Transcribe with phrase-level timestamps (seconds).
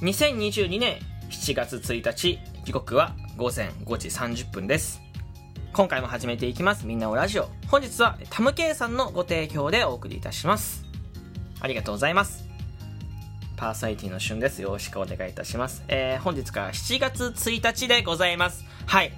[0.00, 5.02] 2022年7月1日時刻は午前5時30分です。
[5.74, 6.86] 今回も始めていきます。
[6.86, 7.50] みんなおラジオ。
[7.68, 10.86] 本日はタムケイさんのご提供でお送りいたします。
[11.60, 12.48] ありがとうございます。
[13.58, 14.62] パーソナリティの旬です。
[14.62, 15.84] よろしくお願いいたします。
[15.88, 18.64] えー、本日から7月1日でございます。
[18.86, 19.12] はい。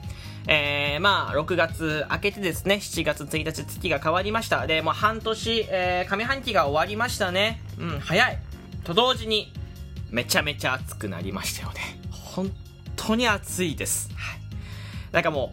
[0.48, 4.66] えー、まあ、6月明けてですね、7月1日月が変わりました。
[4.66, 7.62] で、もう半年、えー、上半期が終わりましたね。
[7.78, 8.38] うん、早い。
[8.82, 9.52] と同時に、
[10.12, 11.80] めちゃめちゃ暑くなりましたよね。
[12.10, 12.52] 本
[12.96, 14.10] 当に暑いです。
[14.14, 14.40] はい。
[15.10, 15.52] なんかも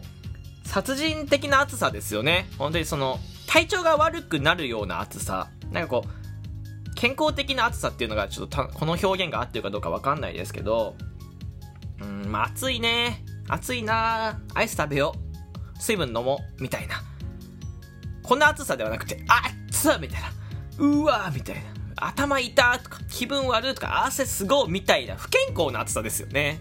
[0.64, 2.46] う、殺人的な暑さですよね。
[2.58, 5.48] 本当にその、体調が悪くなるような暑さ。
[5.72, 10.94] なんかこう、健康的な暑さっていうのが、ちょっとこの表現が合ってるかどうかわかんないですけど、
[12.00, 13.24] うん、まあ暑いね。
[13.48, 15.14] 暑いなアイス食べよ
[15.76, 15.82] う。
[15.82, 16.62] 水分飲もう。
[16.62, 17.02] みたいな。
[18.22, 20.30] こんな暑さではなくて、あっつみたいな。
[20.78, 21.62] うわみたいな。
[22.00, 26.60] 頭痛とか気分悪いとか汗すごいみたいな不健康な暑さですよね。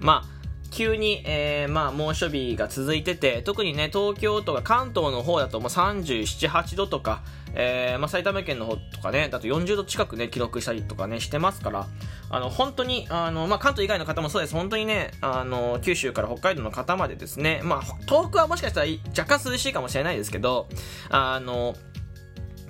[0.00, 0.36] うん、まあ
[0.76, 7.22] 急に、えー、まあ、猛暑日が続いてて、特にね、東京とか関東の方だともう37、8度とか、
[7.54, 11.86] えー、まあ、埼玉県の方とかね、だと40度近くね、記録したりとかね、してますから、
[12.28, 14.54] あの、本当に、あの、まあ、関東以外の方もそうです。
[14.54, 18.86] 本当にね、あの、九州から北海道の方までですね、まあ、東北はもしかしたら
[19.18, 20.68] 若干涼しいかもしれないですけど、
[21.08, 21.74] あの、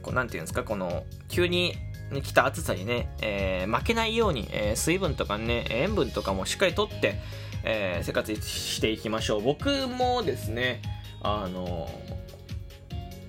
[0.07, 1.75] こう、なんていうんですか、この、急に
[2.23, 7.21] 来た暑さにね、えー、負けないように、えー、水分とかね、塩分とかもしっかりとって、
[7.65, 9.43] えー、生活していきましょう。
[9.43, 10.81] 僕もですね、
[11.23, 11.91] あの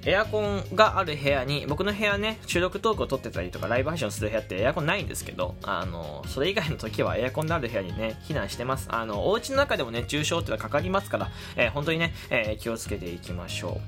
[0.05, 8.87] エアコンがある部屋に、僕の部屋ね、収録トークを撮ってたりとか、ライブ配信をする部屋ってエアコンないんですけど、あの、それ以外の時は エアコンのある部屋にね、避難してます。
[8.91, 13.71] あの、お家の中でも熱中症ってのはかかりますから、えー、本当にね、えー、気をつけていきましょう。
[13.71, 13.81] はい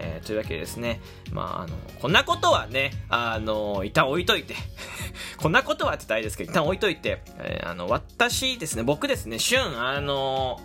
[0.00, 1.00] えー、というわけでですね、
[1.32, 4.54] まあ、あの、こんなことはね、あの、一旦置いといて
[5.38, 10.60] こんなことはって言ったらあれですけど、一旦置いといて、えー、あの、私ですね、僕ですね、旬、あの、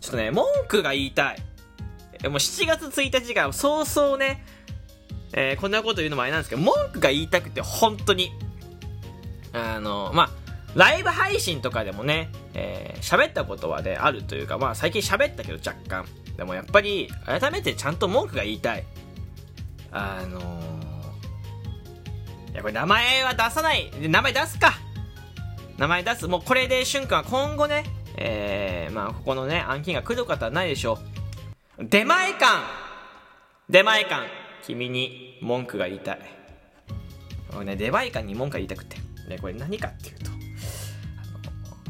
[0.00, 1.36] ちょっとね、文句が言いたい。
[2.28, 4.44] もう7月1日から早々ね、
[5.32, 8.30] えー、こんなこと言うのもあれなんですけど、文句が言いたくて、本当に。
[9.52, 10.30] あの、まあ、
[10.74, 16.06] ライブ配信とかでもね、えー、喋ったことはね、あるというか、まあ最近喋ったけど若干。
[16.36, 18.84] でもやっぱり、改めてちゃんと文句が言いたい。
[19.92, 20.44] あのー、
[22.52, 23.90] いや、これ名前は出さない。
[24.00, 24.74] 名前出すか。
[25.78, 26.28] 名前出す。
[26.28, 27.84] もうこれで瞬間は今後ね、
[28.16, 31.19] えー、まあここのね、案件が来る方はないでしょう。
[31.82, 32.46] 出前館
[33.70, 34.26] 出前館
[34.66, 36.20] 君に文句が言いたい。
[37.56, 38.98] 俺ね、出前館に文句が言いたくて。
[39.28, 40.30] ね、これ何かっていうと、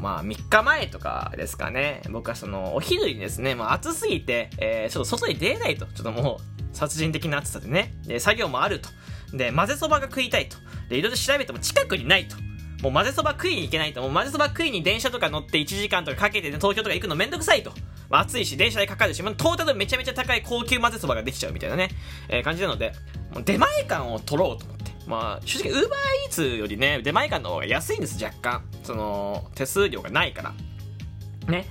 [0.01, 5.85] まあ3日前とかですかね、僕はそのお昼にですね、もう暑すぎて、えー、ちょっと外に出れないと。
[5.87, 7.93] ちょっともう殺人的な暑さでね。
[8.05, 8.87] で、作業もあると。
[9.33, 10.55] で、混ぜそばが食いたいと。
[10.87, 12.37] で、いろいろ調べても近くにないと。
[12.81, 14.01] もう混ぜそば食いに行けないと。
[14.01, 17.73] もう混ぜそば食いに電車とか乗って1時間とかかけて、ね、東京とか行くのめんどくさいと。
[18.11, 21.89] まあ、暑いし、電車でかかるし、まあ、トータルめちゃめちゃ高い高級混ぜそばができちゃうみたいなね、
[22.27, 22.93] えー、感じなので、
[23.33, 24.91] もう出前感を取ろうと思って。
[25.07, 28.65] まあ、正直、ウーバーイーツよりね、出前館の方が安いんです、若干。
[28.83, 30.53] その、手数料がないから。
[31.47, 31.65] ね。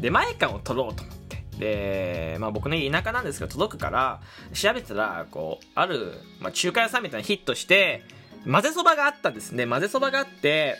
[0.00, 1.44] 出前館を取ろうと思って。
[1.58, 4.20] で、まあ僕ね、田舎なんですけど、届くから、
[4.52, 8.02] 調べたら、こう、ある、まあ中華屋さんみたいなヒットして、
[8.50, 9.66] 混ぜそばがあったんですね。
[9.66, 10.76] 混ぜそばがあって、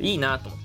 [0.00, 0.60] いいなと思っ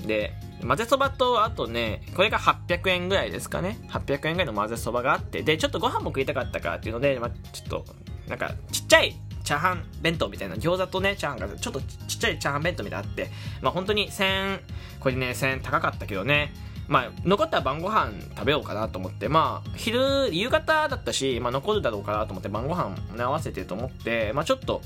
[0.00, 0.06] て。
[0.06, 0.34] で、
[0.66, 3.78] 混ぜそばと、あとね、これが800円ぐらいですかね。
[3.90, 7.84] 800円ぐらいの混ぜそばがあって、で、ちょっとご飯も食いたかったからっていうので、まあ、ちょっと、
[8.28, 9.14] なんか、ちっちゃい
[9.44, 13.30] チャーハン弁当みたいな、餃子とね、チャーハンがちょっとちっちゃいチャーハン弁当みたいなあって、
[13.62, 14.60] まあ本当に1000、
[15.00, 16.52] これね、1000高かったけどね、
[16.88, 24.80] まあ、残ったら晩ご飯食べようかなと思って、まあ、昼、夕方だったし、まあ、残るだろうかなと思って晩ご飯ね、合わせてと思って、まあ、ちょっと、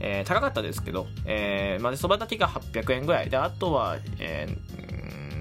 [0.00, 4.85] えー、高かったですけど、えー、まあ、そばだけが800円ぐらいで、あとは、えー、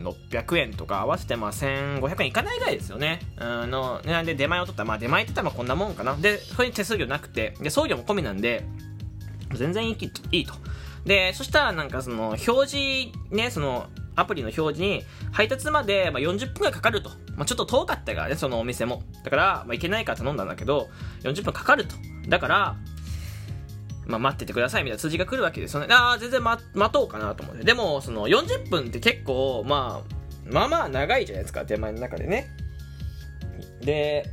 [0.06, 3.20] 600円とか合わせてまあ1500円いかないぐらいですよね。
[3.40, 6.16] うんの、なんで出前を取ったら、まあ出前って言ったらこんなもんかな。
[6.16, 8.66] で、それに手数料なくて、で、送料も込みなんで、
[9.54, 10.54] 全然いいいいと。
[11.06, 17.10] で、そしたらなんかその表示、ね、そのアプリの表示に配達までま40分くらいかかると。
[17.36, 19.04] まあ、ちょっと遠かったからね、そのお店も。
[19.24, 20.90] だから、まあ、行けないから頼んだんだけど、
[21.24, 21.96] 40分かかると。
[22.28, 22.76] だから、
[24.08, 25.88] まあ、待っててくださいみたいな通知が来るわけですよね。
[25.90, 27.64] ああ、全然待待とうかなと思って。
[27.64, 32.56] でも、その40分って結構、まあ、まあまあ長いじゃないですか、手前の中でね。
[33.82, 34.26] で、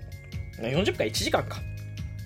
[0.58, 1.60] 40分か1時間か。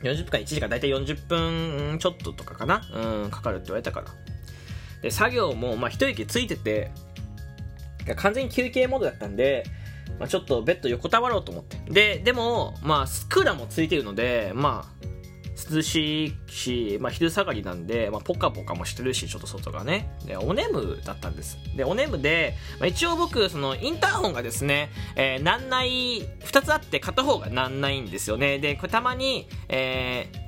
[0.03, 2.83] 40分か1時間、だいたい40分ちょっととかかな。
[2.93, 4.07] うん、かかるって言われたから。
[5.03, 6.91] で、作業も、まあ、一息ついてて、
[8.17, 9.65] 完全に休憩モードだったんで、
[10.19, 11.79] まあ、ちょっとベッド横たわろうと思って。
[11.91, 15.07] で、でも、まあ、スクーラーもついてるので、まあ、
[15.57, 20.11] 涼しいし、まあ、昼下がりなんで、まあ、ポカポカもしてるし、ちょっと外がね。
[20.27, 21.59] で、おねむだったんです。
[21.75, 28.59] で、おねむで、まあ、一応僕、その、インターホンがですね、えー、なんない、二つあって片方がなんないんですよね。
[28.59, 30.46] で、これたまに、えー、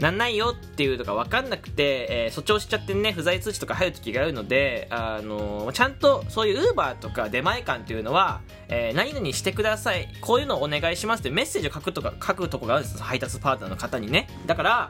[0.00, 14.26] なんないよっていうのが分かんなくて、えー、誇張しちゃってね、不在通知とか入る時があるので、あのー、ちゃんとそういう Uber とか出前館っていうのは、えー、何々してください、こういうのをお願いしますってメッセージを書くとか、書くとこがあるんです配達パートナーの方にね。
[14.46, 14.88] だから、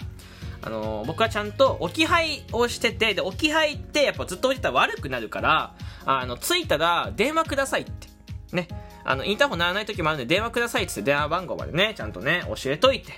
[0.62, 5.75] あのー、僕はちゃんと置き配をしてて、で、置き配ってやっぱずっと置いてたら悪くなるから、
[6.05, 8.09] あの、着いたら電話くださいって。
[8.53, 8.69] ね。
[9.03, 13.15] あの、インターホン鳴らない時もあるんで電話くださいって電話番号までね、ちゃんとね、教えといて。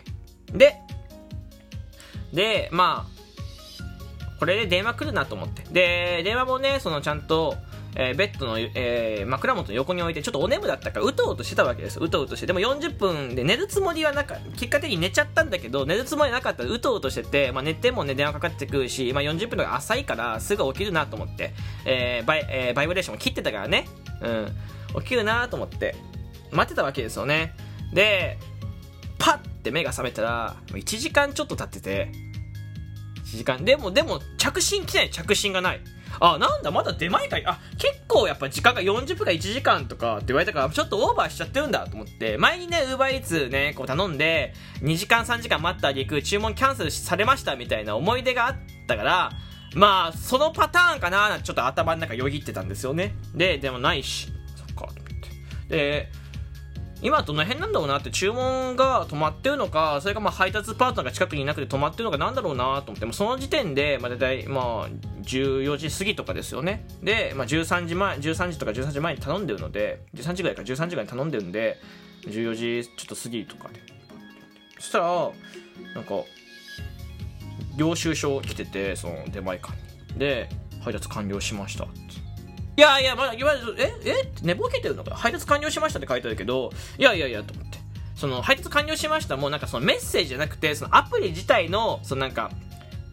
[0.53, 0.81] で、
[2.33, 3.23] で、まあ、
[4.39, 5.63] これで電話来るなと思って。
[5.71, 7.57] で、電話もね、そのちゃんと、
[7.95, 12.01] えー、ベッドの、えー、枕元の横に置いて、ちょっとお眠だったから、うとうとしてたわけです。
[12.01, 12.47] うとうとして。
[12.47, 21.53] でも40分で寝るつもりはなか結果的に寝ちゃったんだけど、寝るつもりなかったらうとうとしてて、まあ、寝てもね、電話かかってくるし、まあ、40分とか浅いから、すぐ起きるなと思って、
[21.85, 23.87] えー、バイ、えー、バイブレーションも切ってたからね。
[24.23, 25.03] うん。
[25.03, 25.95] 起きるなと思って、
[26.51, 27.55] 待ってたわけですよね。
[27.93, 28.39] で、
[29.63, 32.11] パッて目が覚めたら、1時間ちょっと経ってて、
[33.25, 33.65] 1時間。
[33.65, 35.81] でも、でも、着信来ない、着信がない。
[36.21, 37.47] あ、なんだ、まだ出前会。
[37.47, 48.57] あ、結構やっぱ時間が40分か1時間とかって言われたから、ちょっとオーバーしちゃってるんだと思って、前にね、ウーバーイーツね、こう頼んで、2時間3時間待ったあげく、注文キャンセルされましたみたいな思い出があっ
[48.87, 49.33] たから、
[49.75, 53.15] まあ、そのパターンかなちょっと頭の中よぎってたんですよね。
[53.35, 54.95] で、でもないし、そっか、と思っ
[55.69, 55.77] て。
[55.77, 56.22] で、
[57.03, 64.89] 今どの辺なんだろうなって注文が止まってるのか、それかまあ配達パートナーが近くにいなくて止まってるのかなんだろうなと思って、もその時点で、まあ大体まあ
[65.23, 66.87] 14時過ぎとかですよね。
[67.03, 71.81] で、まあ13時前、13時とか13時前に頼んでるので、13時ぐらいか13時ぐらいに頼んでるんで、
[72.27, 73.81] 14時ちょっと過ぎとかで。
[74.79, 75.07] そしたら、
[75.95, 76.15] なんか、
[77.77, 79.73] 領収書来てて、その出前館
[80.13, 80.19] に。
[80.19, 80.49] で、
[80.85, 82.01] 配達完了しましたって。
[82.77, 85.15] いやいや、まだ、いわゆる、ええ寝ぼけてるのか？
[85.15, 87.79] 配達完了しましたって書いてあるけど、いやいやいや、と思って。
[88.17, 92.51] その、配達完了しましたもうなんかそのメッセージじゃなくて、そのアプリ自体の、そのなんか、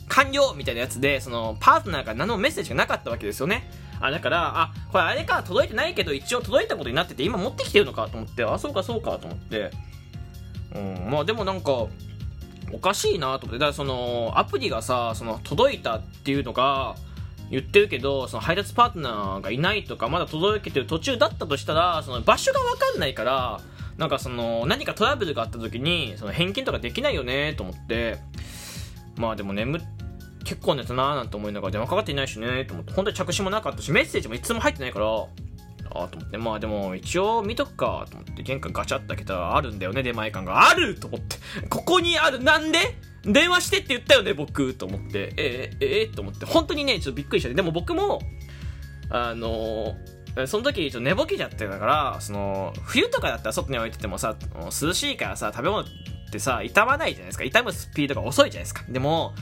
[0.08, 3.70] 完了みたいなやつで、その、パートナーから何のメッセージがなかったわけですよね。
[4.00, 9.72] あ、だから、あ、これあれか、届いてないけど、一応届いたことになってて、今持ってきてるのかと思って、あ、そうかそうかと思って。
[10.74, 11.88] うん、まあでもなんか、
[12.72, 13.60] おかしいなと思って。
[13.60, 16.96] だからその、アプリがさ、その、届いたっていうのが、
[17.50, 23.60] 言ってるけど、その配達パートナーがいないとか、まだ届けてる途中だったとしたら、その場所が分かんないから、
[23.98, 28.18] なんかその、何かトラブルがあった時に、その返金とかできないよねと思って、
[29.18, 29.81] まあでも眠、
[30.46, 35.07] 結構寝たなーなんて思いながら電話かかっていないしねと思って、本当に着信もなかったし、メッセージもいつも入ってないから、
[35.92, 40.70] ああと思って、まあでも一応見とくかと思って玄関ガチャって開けたらあるんだよね、出前館が。
[40.70, 41.38] あると思って。
[41.70, 42.80] ここにあるなんで？
[43.24, 45.34] 電話してって言ったよね、僕と思って。
[45.36, 46.46] えー、えー、と思って。
[46.46, 47.54] 本当にね、ちょっとびっくりした。
[47.54, 48.22] でも僕も、
[49.10, 54.38] あのー、その時ちょっと寝ぼけちゃってたから、その、冬とかだったら外に置いててもさ、
[54.82, 55.86] 涼しいからさ、食べ物っ
[56.32, 57.44] てさ、傷まないじゃないですか。
[57.44, 58.84] 傷むスピードが遅いじゃないですか。
[58.88, 59.34] でも、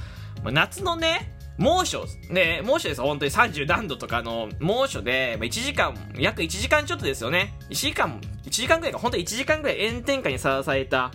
[0.44, 7.54] 夏のね、猛暑、ね、猛暑です本当に30何度とかの猛暑で、1時間、約1時間ちょっとですよね。
[7.70, 11.12] 1時間、1時間ぐらいか、本当に1時間ぐらい炎天下にさらされた、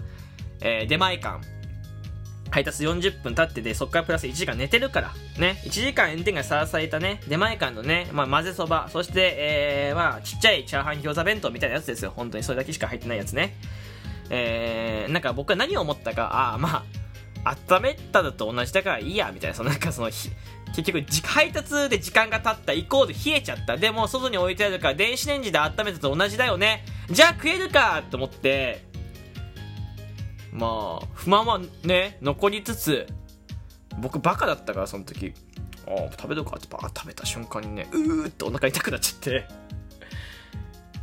[0.61, 1.41] えー、出前館。
[2.53, 12.13] 配達40分経ってで、そっからプラス1時間寝てるから、ね、1時間炎天下にさらされたね、出前館のね、まあ、混ぜそば、そして、えー、まあ、ちっちゃいチャーハン餃子弁当みたいなやつですよ。
[12.15, 13.57] 本当にそれだけしか入ってないやつね。
[14.29, 16.85] えー、なんか僕は何を思ったか、ああ、まあ、
[17.45, 23.77] 温めたのと同じだからいいや、みたいな、そのなんかその、結局、配達で時間が経ったイコール冷えちゃった。
[23.77, 26.85] でも、外に置いてあるから、電子レンジで温めたと同じだよね。
[27.11, 28.85] じゃあ食えるかと思って、
[30.53, 33.07] まあ、不満はね、残りつつ、
[33.99, 35.35] 僕バカだったから、その時。
[35.87, 39.47] ああ、食べるかってバー食べた瞬間にね、うーってお腹痛くなっちゃって。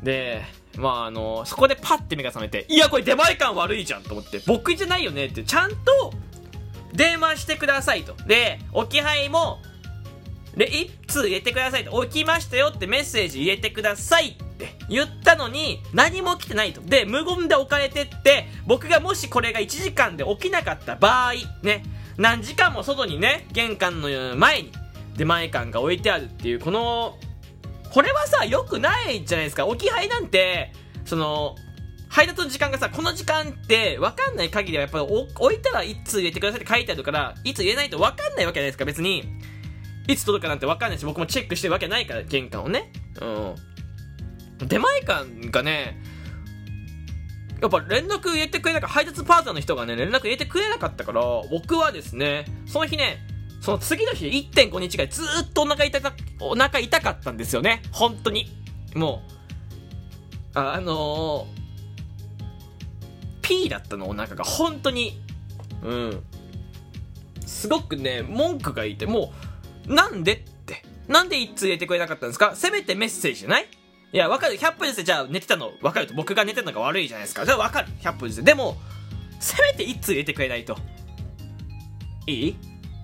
[0.03, 0.45] で、
[0.77, 6.13] まああの、そこでパッて目が覚めて、いや、これ出前感悪いじゃんと思って、僕じゃないよねって、ちゃんと
[6.93, 8.15] 電話してくださいと。
[8.25, 9.59] で、置き配も、
[10.55, 11.91] で、一通入れてくださいと。
[11.91, 16.81] 置きましたよってメッセージ入れてくださいって言ったのに、何も来てないと。
[16.81, 21.83] で、無言で置かれてって、僕がもしこれが1時間で起きなかった場合、ね、
[22.17, 24.71] 何時間も外にね、玄関の前に
[25.15, 27.17] 出前館が置いてあるっていう、この、
[27.91, 29.65] これはさ、良くないじゃないですか。
[29.65, 30.73] 置き配なんて、
[31.05, 31.55] その、
[32.09, 39.23] 配達の時間がさ、この時間って分かんない限りはやっぱり置いたらいつ入れてくださいって書いてあるから、いつ入れないと分かんないわけじゃないですか、別に。
[40.07, 42.91] いつ届くかなんて分かんないし、僕もチェックしてるわけないから、玄関をね。
[43.21, 44.67] うん。
[44.67, 46.01] 出前館がね、
[47.61, 53.19] やっぱ連絡入れてくれなかった、配達パートナーの人がね、連絡入れてくれなかったから、僕はですね、その日ね、
[53.61, 57.81] その次の日1.5日ぐらいずっとお腹痛か、お腹痛かったんですよね。
[57.91, 58.49] 本当に。
[58.95, 59.21] も
[60.55, 61.58] う、あのー、
[63.49, 64.43] P だったの、お腹が。
[64.43, 65.19] 本当に。
[65.83, 66.23] うん。
[67.45, 69.33] すごくね、文句がいて、も
[69.87, 70.85] う、なんでって。
[71.07, 72.55] なんで一通入れてくれなかったんですか？
[72.55, 73.67] せめてメッセージじゃない？
[74.13, 74.59] いや、わかる。
[74.59, 76.13] 100分ですじゃあ寝てたの分かると。
[76.13, 77.45] 僕が寝てたのが悪いじゃないですか。
[77.45, 77.87] じゃあわかる。
[78.01, 78.77] 100分ですでも、
[79.39, 80.77] せめて一通入れてくれないと。
[82.27, 82.55] いい？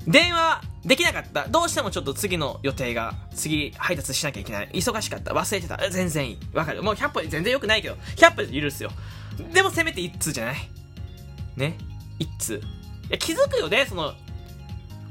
[0.08, 1.48] 電話できなかった。
[1.48, 4.70] どうしてもちょっと次の予定が、次配達しなきゃいけない。
[4.74, 5.34] 忙しかった。
[5.34, 5.90] 忘れてた。
[5.90, 6.38] 全然いい。
[6.54, 6.84] わかる。
[6.84, 8.92] もう100分全然良くないけど、100分で許すよ。
[9.54, 10.56] でもせめて一通じゃない？
[11.56, 11.78] ね？
[12.20, 12.56] 一通。
[12.56, 14.14] いや、気づくよね、その、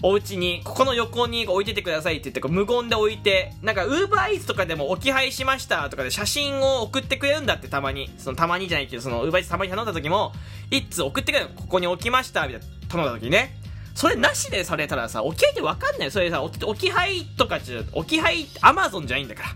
[0.02, 8.10] お家に、ここの横に置いててくださいって言って、無言で置いて、なんか、ウーバーイーツとかでも置き配しましたとかで写真を送ってくれるんだってたまに。
[8.18, 10.32] そのたまにじゃないけど、そのウーバーイーツたまに頼んだ時も、
[10.70, 13.56] 一通送ってくれるここに置きましたみたいな頼んだ時にね。
[13.94, 19.48] それなしでされたらさ、置き配ってわかんないそれさ、置き配とかじゃ、置き配、アマゾンじゃないんだから。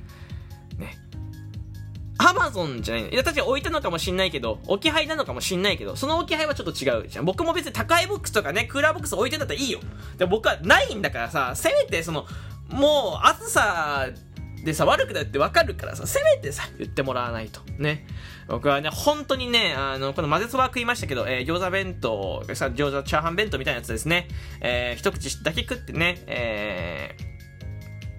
[2.19, 3.11] アマゾンじゃないの。
[3.11, 7.25] いや、確かに置いたのかもしんないけど、置き配なのかもしんないけど、その置き配はちょっと違うじゃん。
[7.25, 9.81] 僕も別に高いボックスとかね、クーラーボックス置いてんだったらいいよ。
[10.17, 12.27] で僕はないんだからさ、せめてその、
[12.71, 14.09] もう、暑さ
[14.65, 17.61] でさ、悪くなってわかるからさ、せめてさ、言ってもらわないと。
[17.79, 18.07] ね。
[18.49, 24.29] 僕はね、本当にね、あの、この混ぜそば食いましたけど、えー、餃子弁当、さ、餃子チャーハン弁当みたいなやつですね。
[24.61, 27.17] えー、一口だけ食ってね、え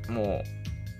[0.07, 0.58] ー、もう、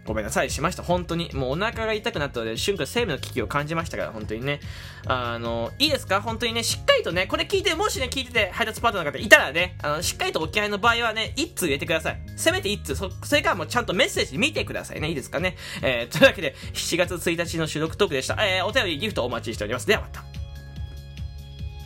[0.10, 0.82] ごめんなさいしました。
[0.82, 1.30] 本当に。
[1.36, 4.60] もうお腹が痛くなったので、瞬間生命の危機を感じましたから、本当にね。
[5.06, 6.20] あの、いいですか？
[6.20, 12.20] 本当にね、しっかりとね、これ聞いて、もしね、聞いてて配達パートナーの方いたらね、あの、しっかりと置き配の場合はね、一通入れてください。
[12.36, 15.10] せめて一通、そ、それからもうちゃんとメッセージ見てくださいね。
[15.10, 15.56] いいですかね？
[15.84, 18.36] えー、というわけで、7月1日の収録トークでした。
[18.44, 19.86] えー、お便り、ギフトお待ちしております。
[19.86, 20.29] ではまた。